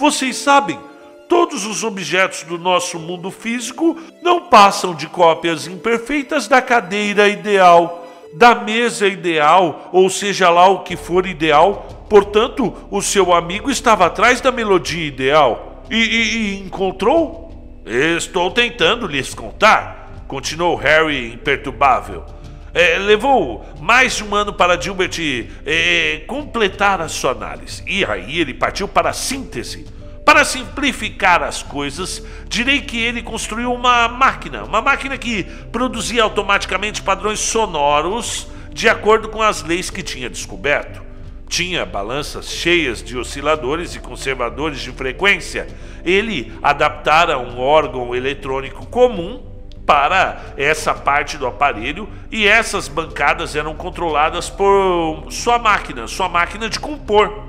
Vocês 0.00 0.36
sabem, 0.36 0.80
todos 1.28 1.66
os 1.66 1.84
objetos 1.84 2.42
do 2.44 2.56
nosso 2.56 2.98
mundo 2.98 3.30
físico 3.30 3.98
não 4.22 4.48
passam 4.48 4.94
de 4.94 5.06
cópias 5.06 5.66
imperfeitas 5.66 6.48
da 6.48 6.62
cadeira 6.62 7.28
ideal, 7.28 8.08
da 8.32 8.54
mesa 8.54 9.06
ideal, 9.06 9.90
ou 9.92 10.08
seja 10.08 10.48
lá 10.48 10.66
o 10.68 10.84
que 10.84 10.96
for 10.96 11.26
ideal. 11.26 12.06
Portanto, 12.08 12.74
o 12.90 13.02
seu 13.02 13.34
amigo 13.34 13.70
estava 13.70 14.06
atrás 14.06 14.40
da 14.40 14.50
melodia 14.50 15.06
ideal 15.06 15.84
e, 15.90 15.96
e, 15.96 16.36
e 16.36 16.60
encontrou? 16.60 17.82
Estou 17.84 18.50
tentando 18.50 19.06
lhes 19.06 19.34
contar, 19.34 20.24
continuou 20.26 20.76
Harry 20.76 21.34
imperturbável. 21.34 22.24
É, 22.72 22.98
levou 22.98 23.64
mais 23.80 24.20
um 24.20 24.34
ano 24.34 24.52
para 24.52 24.80
Gilbert 24.80 25.18
é, 25.66 26.22
completar 26.26 27.00
a 27.00 27.08
sua 27.08 27.32
análise. 27.32 27.82
E 27.86 28.04
aí 28.04 28.38
ele 28.38 28.54
partiu 28.54 28.86
para 28.86 29.10
a 29.10 29.12
síntese. 29.12 29.86
Para 30.24 30.44
simplificar 30.44 31.42
as 31.42 31.60
coisas, 31.62 32.22
direi 32.48 32.82
que 32.82 32.96
ele 32.96 33.22
construiu 33.22 33.72
uma 33.72 34.06
máquina, 34.06 34.62
uma 34.62 34.80
máquina 34.80 35.18
que 35.18 35.42
produzia 35.72 36.22
automaticamente 36.22 37.02
padrões 37.02 37.40
sonoros 37.40 38.46
de 38.72 38.88
acordo 38.88 39.28
com 39.28 39.42
as 39.42 39.64
leis 39.64 39.90
que 39.90 40.04
tinha 40.04 40.30
descoberto. 40.30 41.02
Tinha 41.48 41.84
balanças 41.84 42.48
cheias 42.48 43.02
de 43.02 43.18
osciladores 43.18 43.96
e 43.96 43.98
conservadores 43.98 44.80
de 44.80 44.92
frequência. 44.92 45.66
Ele 46.04 46.52
adaptara 46.62 47.36
um 47.36 47.58
órgão 47.58 48.14
eletrônico 48.14 48.86
comum 48.86 49.49
para 49.90 50.40
essa 50.56 50.94
parte 50.94 51.36
do 51.36 51.48
aparelho 51.48 52.08
e 52.30 52.46
essas 52.46 52.86
bancadas 52.86 53.56
eram 53.56 53.74
controladas 53.74 54.48
por 54.48 55.26
sua 55.30 55.58
máquina, 55.58 56.06
sua 56.06 56.28
máquina 56.28 56.70
de 56.70 56.78
compor. 56.78 57.42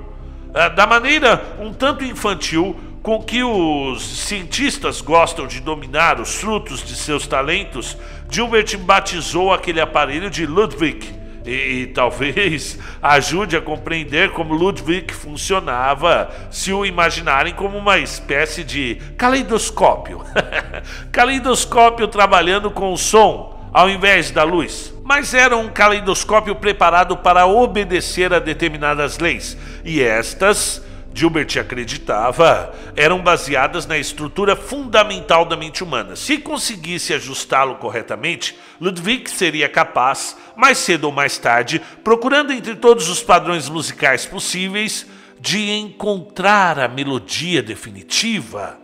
Ah, 0.52 0.68
da 0.68 0.84
maneira 0.84 1.40
um 1.60 1.72
tanto 1.72 2.02
infantil 2.02 2.76
com 3.00 3.22
que 3.22 3.44
os 3.44 4.02
cientistas 4.26 5.00
gostam 5.00 5.46
de 5.46 5.60
dominar 5.60 6.20
os 6.20 6.34
frutos 6.34 6.84
de 6.84 6.96
seus 6.96 7.28
talentos, 7.28 7.96
Gilbert 8.28 8.76
batizou 8.76 9.52
aquele 9.52 9.80
aparelho 9.80 10.28
de 10.28 10.44
Ludwig. 10.44 11.21
E, 11.44 11.50
e, 11.82 11.86
talvez 11.88 12.78
ajude 13.02 13.56
a 13.56 13.60
compreender 13.60 14.30
como 14.30 14.54
Ludwig 14.54 15.12
funcionava 15.12 16.30
se 16.50 16.72
o 16.72 16.86
imaginarem 16.86 17.52
como 17.54 17.76
uma 17.76 17.98
espécie 17.98 18.62
de 18.62 18.96
caleidoscópio. 19.16 20.24
caleidoscópio 21.10 22.06
trabalhando 22.06 22.70
com 22.70 22.92
o 22.92 22.98
som 22.98 23.52
ao 23.72 23.88
invés 23.88 24.30
da 24.30 24.44
luz. 24.44 24.92
Mas 25.02 25.34
era 25.34 25.56
um 25.56 25.68
caleidoscópio 25.68 26.54
preparado 26.54 27.16
para 27.16 27.46
obedecer 27.46 28.32
a 28.32 28.38
determinadas 28.38 29.18
leis, 29.18 29.56
e 29.84 30.00
estas 30.00 30.82
Gilbert 31.14 31.58
acreditava, 31.58 32.74
eram 32.96 33.20
baseadas 33.20 33.86
na 33.86 33.98
estrutura 33.98 34.56
fundamental 34.56 35.44
da 35.44 35.56
mente 35.56 35.84
humana. 35.84 36.16
Se 36.16 36.38
conseguisse 36.38 37.12
ajustá-lo 37.12 37.76
corretamente, 37.76 38.56
Ludwig 38.80 39.30
seria 39.30 39.68
capaz, 39.68 40.36
mais 40.56 40.78
cedo 40.78 41.04
ou 41.04 41.12
mais 41.12 41.36
tarde, 41.38 41.80
procurando 42.02 42.52
entre 42.52 42.74
todos 42.74 43.08
os 43.08 43.22
padrões 43.22 43.68
musicais 43.68 44.24
possíveis, 44.24 45.06
de 45.38 45.70
encontrar 45.70 46.78
a 46.78 46.88
melodia 46.88 47.62
definitiva. 47.62 48.78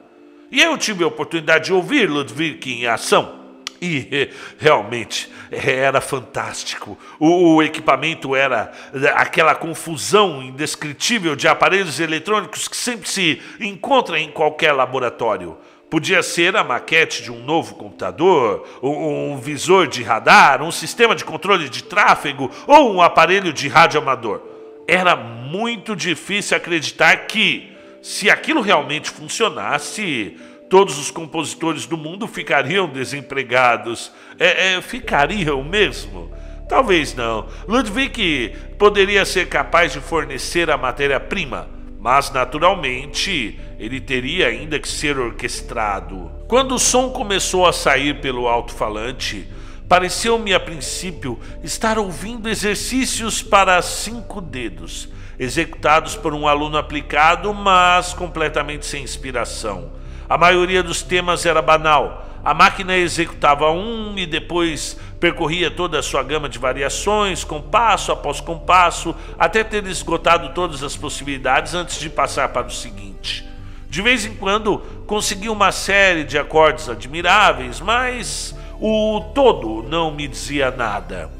E 0.51 0.61
eu 0.61 0.77
tive 0.77 1.05
a 1.05 1.07
oportunidade 1.07 1.67
de 1.67 1.73
ouvir 1.73 2.11
Ludwig 2.11 2.73
em 2.73 2.87
ação. 2.87 3.48
E 3.81 4.31
realmente 4.59 5.31
era 5.51 6.01
fantástico. 6.01 6.99
O, 7.19 7.63
equipamento 7.63 8.35
era 8.35 8.73
aquela 9.15 9.55
confusão 9.55 10.43
indescritível 10.43 11.37
de 11.37 11.47
aparelhos 11.47 12.01
eletrônicos 12.01 12.67
que 12.67 12.77
sempre 12.77 13.09
se 13.09 13.41
encontra 13.61 14.19
em 14.19 14.31
qualquer 14.31 14.73
laboratório. 14.73 15.57
Podia 15.89 16.23
ser 16.23 16.55
a 16.55 16.63
maquete 16.63 17.23
de 17.23 17.33
um 17.33 17.43
novo 17.43 17.75
computador, 17.77 18.67
um 18.83 19.39
visor 19.39 19.87
de 19.87 20.03
radar, 20.03 20.63
um 20.63 20.71
sistema 20.71 21.15
de 21.15 21.25
controle 21.25 21.69
de 21.69 21.83
tráfego 21.83 22.51
ou 22.67 22.95
um 22.95 23.01
aparelho 23.01 23.53
de 23.55 23.69
rádio 23.69 24.01
amador. 24.01 24.43
Era 24.87 25.17
muito 25.17 25.97
difícil 25.97 26.57
acreditar 26.57 27.27
que, 27.27 27.73
se 28.03 28.29
aquilo 28.29 28.61
realmente 28.61 29.09
funcionasse, 29.09 30.37
todos 30.69 30.99
os 30.99 31.11
compositores 31.11 31.87
do 31.87 31.97
mundo 31.97 32.27
ficariam 32.27 32.89
desempregados. 32.89 34.13
É, 34.39 34.75
é, 34.75 34.83
ficariam 34.83 35.65
mesmo? 35.65 36.31
Talvez 36.69 37.15
não. 37.15 37.49
Ludwig 37.67 38.55
poderia 38.79 39.25
ser 39.25 39.49
capaz 39.49 39.93
de 39.93 40.01
fornecer 40.01 40.71
a 40.71 40.77
matéria-prima, 40.77 41.69
mas 41.99 42.31
naturalmente 42.31 43.59
ele 43.79 44.01
teria 44.01 44.49
ainda 44.49 44.79
que 44.79 44.89
ser 44.89 45.19
orquestrado. 45.19 46.31
Quando 46.47 46.75
o 46.75 46.79
som 46.79 47.11
começou 47.11 47.67
a 47.67 47.73
sair 47.73 48.21
pelo 48.21 48.47
alto-falante, 48.47 49.49
pareceu-me 49.89 50.53
a 50.53 50.61
princípio 50.61 51.41
estar 51.63 51.99
ouvindo 51.99 52.51
exercícios 52.51 53.43
para 53.43 53.81
cinco 53.81 54.41
dedos, 54.43 55.09
executados 55.39 56.15
por 56.15 56.35
um 56.35 56.47
aluno 56.47 56.77
aplicado, 56.77 57.55
mas 57.55 58.13
completamente 58.13 58.85
sem 58.85 59.03
inspiração. 59.03 59.98
A 60.29 60.37
maioria 60.37 60.83
dos 60.83 61.03
temas 61.03 61.47
era 61.47 61.63
banal. 61.63 62.27
A 62.45 62.53
máquina 62.53 62.97
executava 62.97 63.71
um 63.71 64.15
e 64.17 64.27
depois 64.27 64.99
percorria 65.19 65.71
toda 65.71 65.99
a 65.99 66.03
sua 66.03 66.23
gama 66.23 66.49
de 66.49 66.59
variações, 66.59 67.45
compasso 67.45 68.13
após 68.13 68.41
compasso, 68.41 69.15
até 69.39 69.65
ter 69.65 69.85
esgotado 69.87 70.51
todas 70.51 70.83
as 70.83 70.97
possibilidades 70.97 71.75
antes 71.75 71.99
de 71.99 72.11
passar 72.11 72.51
para 72.51 72.67
o 72.67 72.71
seguinte. 72.71 73.49
De 73.89 74.03
vez 74.03 74.27
em 74.27 74.35
quando 74.35 74.79
conseguia 75.07 75.51
uma 75.51 75.73
série 75.73 76.25
de 76.25 76.39
acordes 76.39 76.89
admiráveis, 76.89 77.81
mas 77.81 78.55
o 78.81 79.21
todo 79.35 79.83
não 79.89 80.11
me 80.11 80.29
dizia 80.29 80.71
nada. 80.71 81.38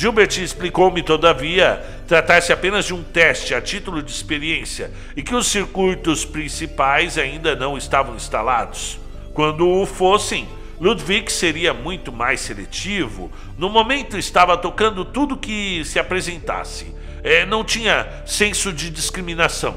Gilbert 0.00 0.40
explicou-me, 0.40 1.02
todavia, 1.02 1.84
tratar-se 2.06 2.52
apenas 2.52 2.84
de 2.84 2.94
um 2.94 3.02
teste 3.02 3.52
a 3.52 3.60
título 3.60 4.00
de 4.00 4.12
experiência 4.12 4.92
e 5.16 5.24
que 5.24 5.34
os 5.34 5.48
circuitos 5.48 6.24
principais 6.24 7.18
ainda 7.18 7.56
não 7.56 7.76
estavam 7.76 8.14
instalados. 8.14 9.00
Quando 9.34 9.68
o 9.68 9.84
fossem, 9.84 10.48
Ludwig 10.80 11.32
seria 11.32 11.74
muito 11.74 12.12
mais 12.12 12.38
seletivo. 12.38 13.28
No 13.58 13.68
momento 13.68 14.16
estava 14.16 14.56
tocando 14.56 15.04
tudo 15.04 15.36
que 15.36 15.84
se 15.84 15.98
apresentasse. 15.98 16.94
É, 17.24 17.44
não 17.44 17.64
tinha 17.64 18.06
senso 18.24 18.72
de 18.72 18.90
discriminação. 18.90 19.76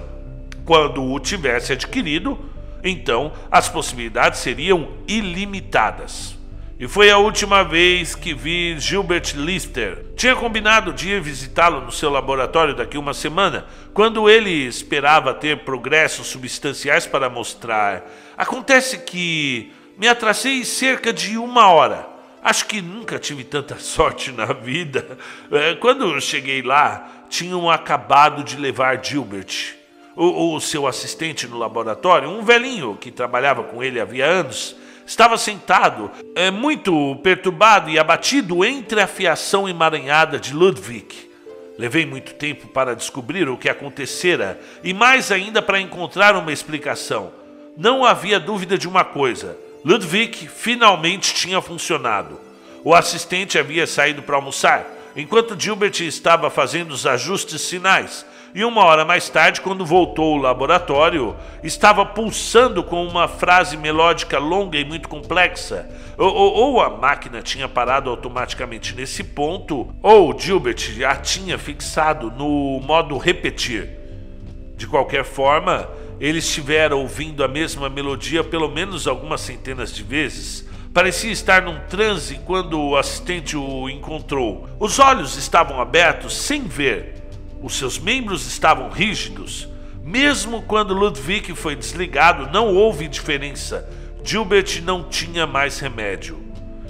Quando 0.64 1.04
o 1.04 1.20
tivesse 1.20 1.74
adquirido, 1.74 2.38
então 2.84 3.34
as 3.50 3.68
possibilidades 3.68 4.40
seriam 4.40 4.90
ilimitadas. 5.08 6.40
E 6.82 6.88
foi 6.88 7.12
a 7.12 7.18
última 7.20 7.64
vez 7.64 8.16
que 8.16 8.34
vi 8.34 8.76
Gilbert 8.80 9.36
Lister. 9.36 10.04
Tinha 10.16 10.36
combinado 10.36 10.92
de 10.92 11.10
ir 11.10 11.22
visitá-lo 11.22 11.82
no 11.82 11.92
seu 11.92 12.10
laboratório 12.10 12.76
daqui 12.76 12.98
uma 12.98 13.14
semana, 13.14 13.68
quando 13.94 14.28
ele 14.28 14.50
esperava 14.50 15.32
ter 15.32 15.60
progressos 15.60 16.26
substanciais 16.26 17.06
para 17.06 17.30
mostrar. 17.30 18.10
Acontece 18.36 18.98
que 18.98 19.72
me 19.96 20.08
atrasei 20.08 20.66
cerca 20.66 21.14
de 21.14 21.38
uma 21.38 21.68
hora. 21.68 22.10
Acho 22.42 22.66
que 22.66 22.82
nunca 22.82 23.20
tive 23.20 23.44
tanta 23.44 23.78
sorte 23.80 24.32
na 24.32 24.46
vida. 24.46 25.20
É, 25.52 25.76
quando 25.76 26.20
cheguei 26.20 26.64
lá, 26.64 27.26
tinham 27.30 27.70
acabado 27.70 28.44
de 28.44 28.58
levar 28.58 29.06
Gilbert. 29.06 29.76
O, 30.16 30.56
o 30.56 30.60
seu 30.60 30.88
assistente 30.88 31.48
no 31.48 31.60
laboratório, 31.60 32.28
um 32.28 32.44
velhinho 32.44 32.98
que 33.00 33.12
trabalhava 33.12 33.62
com 33.66 33.84
ele 33.84 34.00
havia 34.00 34.26
anos, 34.26 34.76
Estava 35.06 35.38
sentado, 35.38 36.12
é, 36.36 36.50
muito 36.52 37.16
perturbado 37.18 37.90
e 37.90 38.00
abatido 38.00 38.64
entre 38.64 39.02
a 39.02 39.08
fiação 39.08 39.68
emaranhada 39.68 40.40
de 40.40 40.54
Ludwig. 40.54 41.30
Levei 41.78 42.06
muito 42.06 42.34
tempo 42.36 42.68
para 42.68 42.96
descobrir 42.96 43.50
o 43.50 43.58
que 43.58 43.68
acontecera 43.68 44.60
e 44.84 44.94
mais 44.94 45.32
ainda 45.32 45.62
para 45.62 45.80
encontrar 45.80 46.36
uma 46.36 46.52
explicação. 46.52 47.32
Não 47.76 48.06
havia 48.06 48.40
dúvida 48.40 48.78
de 48.78 48.88
uma 48.88 49.04
coisa: 49.04 49.58
Ludwig 49.84 50.48
finalmente 50.48 51.34
tinha 51.34 51.62
funcionado. 51.62 52.40
O 52.84 52.94
assistente 52.94 53.58
havia 53.58 53.88
saído 53.88 54.22
para 54.22 54.36
almoçar, 54.36 54.86
enquanto 55.16 55.60
Gilbert 55.60 56.02
estava 56.02 56.50
fazendo 56.50 56.92
os 56.92 57.06
ajustes 57.06 57.68
finais 57.70 58.26
e 58.54 58.66
uma 58.66 58.84
hora 58.84 59.06
mais 59.06 59.30
tarde, 59.30 59.62
quando 59.62 59.86
voltou 59.86 60.34
ao 60.34 60.42
laboratório, 60.42 61.36
estava 61.64 62.06
pulsando 62.06 62.84
com 62.84 63.06
uma 63.08 63.28
frase 63.28 63.78
melódica 63.78 64.38
longa 64.38 64.78
e 64.78 64.84
muito 64.84 65.08
complexa. 65.08 65.90
Ou, 66.18 66.34
ou, 66.34 66.54
ou, 66.54 66.82
a 66.82 66.90
máquina 66.90 67.42
tinha 67.42 67.70
parado 67.70 68.10
automaticamente 68.10 68.94
nesse 68.94 69.24
ponto, 69.24 69.94
ou 70.04 70.38
Gilbert 70.38 70.80
já 70.80 71.16
tinha 71.16 71.58
fixado 71.58 72.30
no 72.30 72.82
modo 72.82 73.18
repetir. 73.18 73.90
De 74.76 74.86
qualquer 74.86 75.24
forma, 75.24 75.88
ele 76.20 76.40
estivera 76.40 76.96
ouvindo 76.96 77.44
a 77.44 77.48
mesma 77.48 77.90
melodia 77.90 78.44
pelo 78.44 78.70
menos 78.70 79.08
algumas 79.08 79.40
centenas 79.40 79.94
de 79.96 80.04
vezes. 80.04 80.68
Parecia 80.94 81.32
estar 81.32 81.62
num 81.62 81.80
transe 81.88 82.42
quando 82.46 82.78
o 82.78 82.98
assistente 82.98 83.56
o 83.56 83.90
encontrou. 83.90 84.68
Os 84.78 85.00
olhos 85.00 85.38
estavam 85.38 85.80
abertos 85.80 86.36
sem 86.36 86.64
ver 86.64 87.21
os 87.62 87.78
seus 87.78 88.00
membros 88.00 88.48
estavam 88.48 88.90
rígidos. 88.90 89.68
Mesmo 90.04 90.62
quando 90.64 90.94
Ludwig 90.94 91.54
foi 91.56 91.76
desligado, 91.76 92.52
não 92.52 92.74
houve 92.74 93.08
diferença. 93.08 93.88
Gilbert 94.24 94.82
não 94.84 95.04
tinha 95.04 95.46
mais 95.46 95.80
remédio. 95.80 96.40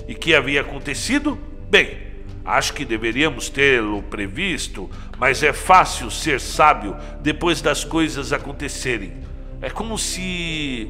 E 0.07 0.15
que 0.15 0.33
havia 0.33 0.61
acontecido? 0.61 1.37
Bem, 1.69 1.97
acho 2.43 2.73
que 2.73 2.85
deveríamos 2.85 3.49
tê-lo 3.49 4.01
previsto, 4.03 4.89
mas 5.17 5.43
é 5.43 5.53
fácil 5.53 6.09
ser 6.09 6.39
sábio 6.39 6.95
depois 7.21 7.61
das 7.61 7.83
coisas 7.83 8.33
acontecerem. 8.33 9.13
É 9.61 9.69
como 9.69 9.97
se. 9.97 10.89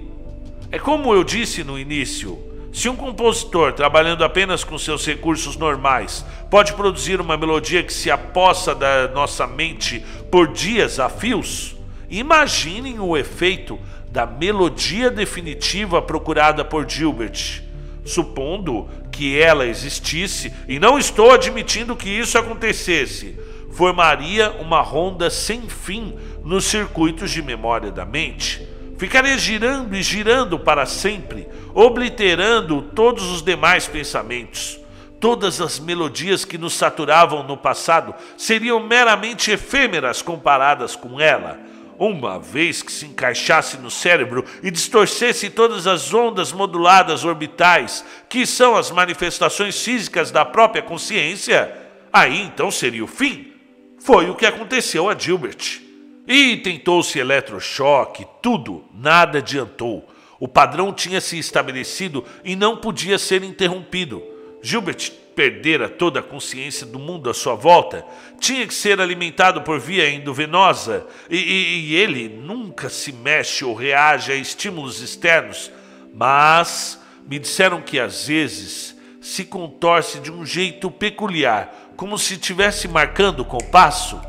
É 0.71 0.79
como 0.79 1.13
eu 1.13 1.23
disse 1.23 1.63
no 1.63 1.77
início. 1.77 2.50
Se 2.71 2.87
um 2.87 2.95
compositor, 2.95 3.73
trabalhando 3.73 4.23
apenas 4.23 4.63
com 4.63 4.77
seus 4.77 5.05
recursos 5.05 5.57
normais, 5.57 6.25
pode 6.49 6.73
produzir 6.73 7.19
uma 7.19 7.35
melodia 7.35 7.83
que 7.83 7.91
se 7.91 8.09
apossa 8.09 8.73
da 8.73 9.09
nossa 9.09 9.45
mente 9.45 9.99
por 10.31 10.47
dias 10.47 10.97
a 10.97 11.09
fios, 11.09 11.75
imaginem 12.09 12.97
o 12.99 13.17
efeito 13.17 13.77
da 14.09 14.25
melodia 14.25 15.11
definitiva 15.11 16.01
procurada 16.01 16.63
por 16.63 16.89
Gilbert. 16.89 17.61
Supondo 18.05 18.87
que 19.11 19.37
ela 19.37 19.67
existisse, 19.67 20.51
e 20.65 20.79
não 20.79 20.97
estou 20.97 21.31
admitindo 21.31 21.95
que 21.95 22.09
isso 22.09 22.37
acontecesse, 22.37 23.37
formaria 23.73 24.49
uma 24.61 24.81
ronda 24.81 25.29
sem 25.29 25.61
fim 25.67 26.15
nos 26.43 26.65
circuitos 26.65 27.31
de 27.31 27.41
memória 27.41 27.91
da 27.91 28.05
mente 28.05 28.70
Ficaria 29.01 29.35
girando 29.35 29.95
e 29.95 30.03
girando 30.03 30.59
para 30.59 30.85
sempre, 30.85 31.47
obliterando 31.73 32.83
todos 32.83 33.31
os 33.31 33.41
demais 33.41 33.87
pensamentos. 33.87 34.79
Todas 35.19 35.59
as 35.59 35.79
melodias 35.79 36.45
que 36.45 36.55
nos 36.55 36.73
saturavam 36.75 37.41
no 37.41 37.57
passado 37.57 38.13
seriam 38.37 38.79
meramente 38.79 39.49
efêmeras 39.49 40.21
comparadas 40.21 40.95
com 40.95 41.19
ela. 41.19 41.59
Uma 41.97 42.37
vez 42.37 42.83
que 42.83 42.91
se 42.91 43.07
encaixasse 43.07 43.77
no 43.77 43.89
cérebro 43.89 44.45
e 44.61 44.69
distorcesse 44.69 45.49
todas 45.49 45.87
as 45.87 46.13
ondas 46.13 46.53
moduladas 46.53 47.25
orbitais, 47.25 48.05
que 48.29 48.45
são 48.45 48.77
as 48.77 48.91
manifestações 48.91 49.83
físicas 49.83 50.29
da 50.29 50.45
própria 50.45 50.83
consciência, 50.83 51.75
aí 52.13 52.39
então 52.39 52.69
seria 52.69 53.03
o 53.03 53.07
fim. 53.07 53.51
Foi 53.99 54.29
o 54.29 54.35
que 54.35 54.45
aconteceu 54.45 55.09
a 55.09 55.17
Gilbert. 55.17 55.89
E 56.27 56.57
tentou-se 56.57 57.19
eletrochoque, 57.19 58.25
tudo, 58.41 58.85
nada 58.93 59.39
adiantou. 59.39 60.07
O 60.39 60.47
padrão 60.47 60.91
tinha 60.91 61.21
se 61.21 61.37
estabelecido 61.37 62.25
e 62.43 62.55
não 62.55 62.77
podia 62.77 63.17
ser 63.17 63.43
interrompido. 63.43 64.23
Gilbert 64.61 65.11
perdera 65.35 65.89
toda 65.89 66.19
a 66.19 66.23
consciência 66.23 66.85
do 66.85 66.99
mundo 66.99 67.29
à 67.29 67.33
sua 67.33 67.55
volta, 67.55 68.05
tinha 68.39 68.67
que 68.67 68.73
ser 68.73 68.99
alimentado 68.99 69.61
por 69.61 69.79
via 69.79 70.09
endovenosa 70.09 71.05
e, 71.29 71.37
e, 71.37 71.79
e 71.89 71.95
ele 71.95 72.27
nunca 72.29 72.89
se 72.89 73.11
mexe 73.11 73.63
ou 73.63 73.73
reage 73.73 74.31
a 74.31 74.35
estímulos 74.35 75.01
externos. 75.01 75.71
Mas 76.13 76.99
me 77.27 77.39
disseram 77.39 77.81
que 77.81 77.99
às 77.99 78.27
vezes 78.27 78.95
se 79.21 79.45
contorce 79.45 80.19
de 80.19 80.31
um 80.31 80.45
jeito 80.45 80.91
peculiar, 80.91 81.91
como 81.95 82.17
se 82.17 82.33
estivesse 82.33 82.87
marcando 82.87 83.41
o 83.41 83.45
compasso. 83.45 84.19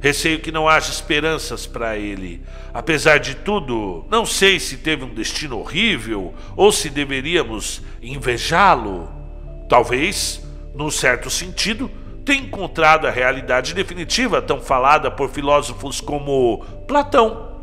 Receio 0.00 0.40
que 0.40 0.50
não 0.50 0.66
haja 0.66 0.90
esperanças 0.90 1.66
para 1.66 1.96
ele. 1.96 2.42
Apesar 2.72 3.18
de 3.18 3.34
tudo, 3.34 4.06
não 4.10 4.24
sei 4.24 4.58
se 4.58 4.78
teve 4.78 5.04
um 5.04 5.12
destino 5.12 5.58
horrível 5.58 6.34
ou 6.56 6.72
se 6.72 6.88
deveríamos 6.88 7.82
invejá-lo. 8.02 9.10
Talvez, 9.68 10.42
num 10.74 10.90
certo 10.90 11.28
sentido, 11.28 11.90
tenha 12.24 12.42
encontrado 12.42 13.06
a 13.06 13.10
realidade 13.10 13.74
definitiva 13.74 14.40
tão 14.40 14.60
falada 14.60 15.10
por 15.10 15.28
filósofos 15.28 16.00
como 16.00 16.64
Platão. 16.88 17.60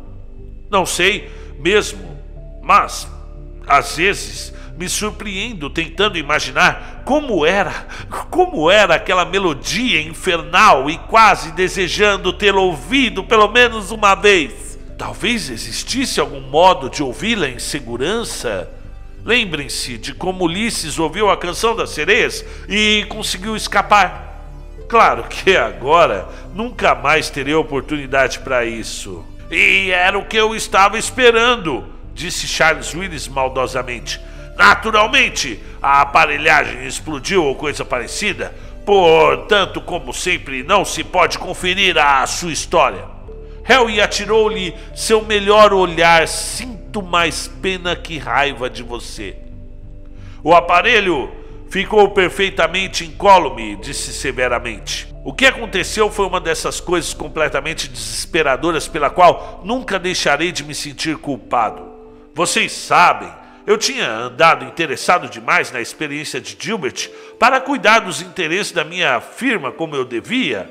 Não 0.70 0.86
sei 0.86 1.30
mesmo, 1.58 2.16
mas 2.62 3.08
às 3.66 3.96
vezes 3.96 4.54
me 4.78 4.88
surpreendo 4.88 5.68
tentando 5.68 6.16
imaginar 6.16 7.02
como 7.04 7.44
era, 7.44 7.88
como 8.30 8.70
era 8.70 8.94
aquela 8.94 9.24
melodia 9.24 10.00
infernal 10.00 10.88
e 10.88 10.96
quase 10.96 11.50
desejando 11.50 12.32
tê-la 12.32 12.60
ouvido 12.60 13.24
pelo 13.24 13.48
menos 13.48 13.90
uma 13.90 14.14
vez. 14.14 14.78
Talvez 14.96 15.50
existisse 15.50 16.20
algum 16.20 16.40
modo 16.40 16.88
de 16.88 17.02
ouvi-la 17.02 17.48
em 17.48 17.58
segurança. 17.58 18.70
Lembrem-se 19.24 19.98
de 19.98 20.14
como 20.14 20.44
Ulisses 20.44 20.96
ouviu 20.96 21.28
a 21.28 21.36
canção 21.36 21.74
das 21.74 21.90
sereias 21.90 22.44
e 22.68 23.04
conseguiu 23.08 23.56
escapar. 23.56 24.46
Claro 24.88 25.24
que 25.24 25.56
agora 25.56 26.28
nunca 26.54 26.94
mais 26.94 27.28
terei 27.28 27.54
oportunidade 27.54 28.38
para 28.38 28.64
isso. 28.64 29.24
E 29.50 29.90
era 29.90 30.16
o 30.16 30.24
que 30.24 30.36
eu 30.36 30.54
estava 30.54 30.96
esperando, 30.96 31.84
disse 32.14 32.46
Charles 32.46 32.94
Willis 32.94 33.26
maldosamente. 33.26 34.20
Naturalmente, 34.58 35.62
a 35.80 36.00
aparelhagem 36.00 36.84
explodiu 36.84 37.44
ou 37.44 37.54
coisa 37.54 37.84
parecida, 37.84 38.52
portanto, 38.84 39.80
como 39.80 40.12
sempre, 40.12 40.64
não 40.64 40.84
se 40.84 41.04
pode 41.04 41.38
conferir 41.38 41.96
a 41.96 42.26
sua 42.26 42.50
história. 42.50 43.04
Harry 43.62 44.00
atirou-lhe 44.00 44.74
seu 44.96 45.24
melhor 45.24 45.72
olhar. 45.72 46.26
Sinto 46.26 47.00
mais 47.00 47.46
pena 47.46 47.94
que 47.94 48.18
raiva 48.18 48.68
de 48.68 48.82
você. 48.82 49.36
O 50.42 50.52
aparelho 50.52 51.30
ficou 51.70 52.10
perfeitamente 52.10 53.04
incólume, 53.04 53.76
disse 53.76 54.12
severamente. 54.12 55.14
O 55.24 55.32
que 55.32 55.46
aconteceu 55.46 56.10
foi 56.10 56.26
uma 56.26 56.40
dessas 56.40 56.80
coisas 56.80 57.14
completamente 57.14 57.86
desesperadoras 57.86 58.88
pela 58.88 59.08
qual 59.08 59.60
nunca 59.64 60.00
deixarei 60.00 60.50
de 60.50 60.64
me 60.64 60.74
sentir 60.74 61.16
culpado. 61.16 61.86
Vocês 62.34 62.72
sabem 62.72 63.30
eu 63.68 63.76
tinha 63.76 64.10
andado 64.10 64.64
interessado 64.64 65.28
demais 65.28 65.70
na 65.70 65.78
experiência 65.78 66.40
de 66.40 66.56
Gilbert 66.58 67.10
para 67.38 67.60
cuidar 67.60 67.98
dos 67.98 68.22
interesses 68.22 68.72
da 68.72 68.82
minha 68.82 69.20
firma 69.20 69.70
como 69.70 69.94
eu 69.94 70.06
devia. 70.06 70.70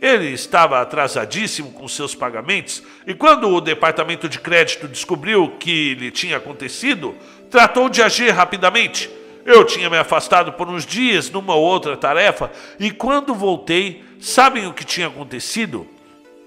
Ele 0.00 0.28
estava 0.28 0.80
atrasadíssimo 0.80 1.70
com 1.72 1.86
seus 1.86 2.14
pagamentos 2.14 2.82
e, 3.06 3.12
quando 3.12 3.50
o 3.50 3.60
departamento 3.60 4.30
de 4.30 4.38
crédito 4.38 4.88
descobriu 4.88 5.44
o 5.44 5.58
que 5.58 5.94
lhe 5.96 6.10
tinha 6.10 6.38
acontecido, 6.38 7.14
tratou 7.50 7.86
de 7.90 8.00
agir 8.00 8.30
rapidamente. 8.30 9.10
Eu 9.44 9.62
tinha 9.66 9.90
me 9.90 9.98
afastado 9.98 10.54
por 10.54 10.70
uns 10.70 10.86
dias 10.86 11.30
numa 11.30 11.54
outra 11.54 11.98
tarefa 11.98 12.50
e, 12.80 12.90
quando 12.90 13.34
voltei, 13.34 14.02
sabem 14.18 14.66
o 14.66 14.72
que 14.72 14.86
tinha 14.86 15.08
acontecido? 15.08 15.86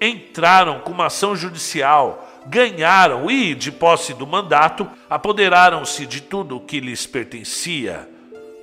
Entraram 0.02 0.80
com 0.80 0.94
uma 0.94 1.06
ação 1.06 1.36
judicial 1.36 2.28
ganharam 2.46 3.30
e, 3.30 3.54
de 3.54 3.72
posse 3.72 4.14
do 4.14 4.26
mandato, 4.26 4.88
apoderaram-se 5.10 6.06
de 6.06 6.22
tudo 6.22 6.58
o 6.58 6.60
que 6.60 6.80
lhes 6.80 7.06
pertencia. 7.06 8.08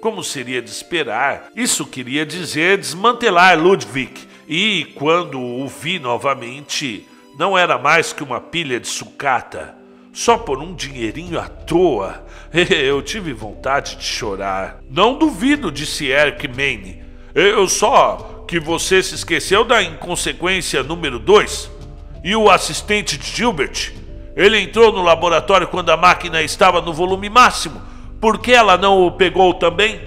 Como 0.01 0.23
seria 0.23 0.63
de 0.63 0.71
esperar, 0.71 1.49
isso 1.57 1.85
queria 1.87 2.25
dizer 2.25 2.79
desmantelar 2.79 3.59
Ludwig, 3.59 4.29
e, 4.49 4.87
quando 4.95 5.41
o 5.41 5.69
vi 5.69 5.99
novamente, 5.99 7.07
não 7.39 7.57
era 7.57 7.77
mais 7.77 8.13
que 8.13 8.23
uma 8.23 8.41
pilha 8.41 8.81
de 8.81 8.89
sucata. 8.89 9.77
Só 10.13 10.39
por 10.39 10.59
um 10.59 10.75
dinheirinho 10.75 11.39
à 11.39 11.49
toa, 11.49 12.25
eu 12.53 13.03
tive 13.03 13.33
vontade 13.33 13.97
de 13.97 14.05
chorar. 14.05 14.81
Não 14.91 15.19
duvido, 15.19 15.71
disse 15.71 16.07
Eric 16.07 16.49
Maine. 16.49 17.03
Eu 17.35 17.69
só 17.69 18.45
que 18.49 18.59
você 18.59 19.03
se 19.03 19.15
esqueceu 19.15 19.65
da 19.65 19.83
inconsequência 19.83 20.83
número 20.83 21.19
2. 21.19 21.78
E 22.23 22.35
o 22.35 22.51
assistente 22.51 23.17
de 23.17 23.27
Gilbert? 23.27 23.93
Ele 24.37 24.61
entrou 24.61 24.93
no 24.93 25.03
laboratório 25.03 25.67
quando 25.67 25.91
a 25.91 25.97
máquina 25.97 26.43
estava 26.43 26.81
no 26.81 26.93
volume 26.93 27.29
máximo. 27.29 27.83
Por 28.21 28.39
que 28.39 28.53
ela 28.53 28.77
não 28.77 29.07
o 29.07 29.13
pegou 29.13 29.55
também? 29.55 30.01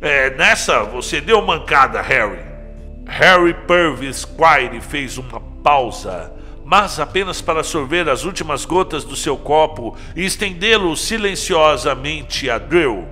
É, 0.00 0.30
nessa 0.30 0.82
você 0.82 1.20
deu 1.20 1.40
mancada, 1.42 2.00
Harry. 2.00 2.40
Harry 3.06 3.54
Purvis 3.66 4.24
Quire 4.24 4.80
fez 4.80 5.18
uma 5.18 5.40
pausa, 5.62 6.32
mas 6.64 6.98
apenas 6.98 7.40
para 7.40 7.62
sorver 7.62 8.08
as 8.08 8.24
últimas 8.24 8.64
gotas 8.64 9.04
do 9.04 9.16
seu 9.16 9.36
copo 9.36 9.96
e 10.16 10.24
estendê-lo 10.24 10.96
silenciosamente 10.96 12.48
a 12.48 12.58
Drill. 12.58 13.06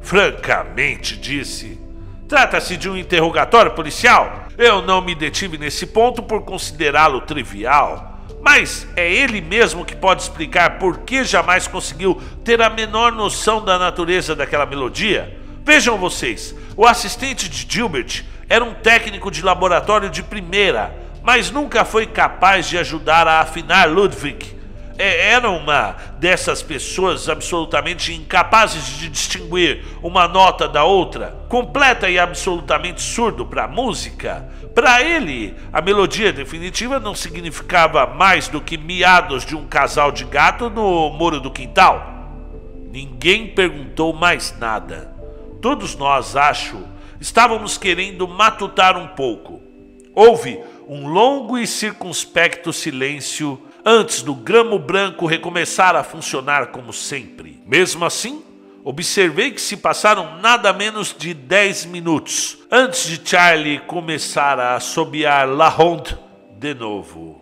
Francamente, 0.00 1.16
disse. 1.16 1.80
Trata-se 2.28 2.76
de 2.76 2.88
um 2.88 2.96
interrogatório 2.96 3.72
policial. 3.72 4.46
Eu 4.60 4.82
não 4.82 5.00
me 5.00 5.14
detive 5.14 5.56
nesse 5.56 5.86
ponto 5.86 6.22
por 6.22 6.42
considerá-lo 6.42 7.22
trivial. 7.22 8.20
Mas 8.42 8.86
é 8.94 9.10
ele 9.10 9.40
mesmo 9.40 9.86
que 9.86 9.96
pode 9.96 10.20
explicar 10.20 10.78
por 10.78 10.98
que 10.98 11.24
jamais 11.24 11.66
conseguiu 11.66 12.20
ter 12.44 12.60
a 12.60 12.68
menor 12.68 13.10
noção 13.10 13.64
da 13.64 13.78
natureza 13.78 14.36
daquela 14.36 14.66
melodia. 14.66 15.34
Vejam 15.64 15.96
vocês, 15.96 16.54
o 16.76 16.86
assistente 16.86 17.48
de 17.48 17.66
Gilbert 17.66 18.22
era 18.50 18.62
um 18.62 18.74
técnico 18.74 19.30
de 19.30 19.40
laboratório 19.40 20.10
de 20.10 20.22
primeira, 20.22 20.94
mas 21.22 21.50
nunca 21.50 21.82
foi 21.82 22.04
capaz 22.04 22.68
de 22.68 22.76
ajudar 22.76 23.26
a 23.26 23.40
afinar 23.40 23.88
Ludwig. 23.88 24.59
É, 25.00 25.30
era 25.30 25.48
uma 25.48 25.96
dessas 26.18 26.62
pessoas 26.62 27.26
absolutamente 27.26 28.12
incapazes 28.12 28.84
de 28.98 29.08
distinguir 29.08 29.82
uma 30.02 30.28
nota 30.28 30.68
da 30.68 30.84
outra, 30.84 31.38
completa 31.48 32.10
e 32.10 32.18
absolutamente 32.18 33.00
surdo 33.00 33.46
para 33.46 33.64
a 33.64 33.68
música. 33.68 34.46
Para 34.74 35.02
ele, 35.02 35.56
a 35.72 35.80
melodia 35.80 36.34
definitiva 36.34 37.00
não 37.00 37.14
significava 37.14 38.04
mais 38.08 38.46
do 38.46 38.60
que 38.60 38.76
miados 38.76 39.46
de 39.46 39.56
um 39.56 39.66
casal 39.66 40.12
de 40.12 40.26
gato 40.26 40.68
no 40.68 41.08
muro 41.08 41.40
do 41.40 41.50
quintal. 41.50 42.36
Ninguém 42.92 43.46
perguntou 43.46 44.12
mais 44.12 44.54
nada. 44.58 45.16
Todos 45.62 45.96
nós, 45.96 46.36
acho, 46.36 46.78
estávamos 47.18 47.78
querendo 47.78 48.28
matutar 48.28 48.98
um 48.98 49.08
pouco. 49.08 49.62
Houve 50.14 50.60
um 50.86 51.08
longo 51.08 51.56
e 51.56 51.66
circunspecto 51.66 52.70
silêncio 52.70 53.58
antes 53.84 54.22
do 54.22 54.34
gramo 54.34 54.78
branco 54.78 55.26
recomeçar 55.26 55.96
a 55.96 56.04
funcionar 56.04 56.68
como 56.68 56.92
sempre. 56.92 57.62
Mesmo 57.66 58.04
assim, 58.04 58.42
observei 58.84 59.50
que 59.50 59.60
se 59.60 59.76
passaram 59.76 60.38
nada 60.40 60.72
menos 60.72 61.14
de 61.16 61.34
10 61.34 61.86
minutos 61.86 62.58
antes 62.70 63.06
de 63.06 63.28
Charlie 63.28 63.80
começar 63.80 64.58
a 64.58 64.76
assobiar 64.76 65.48
La 65.48 65.68
Ronde 65.68 66.16
de 66.58 66.74
novo. 66.74 67.39